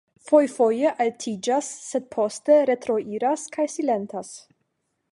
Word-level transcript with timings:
fojfoje 0.27 0.93
altiĝas, 1.05 1.69
sed 1.91 2.09
poste 2.17 2.57
retroiras 2.71 3.47
kaj 3.59 3.71
silentas. 3.77 4.35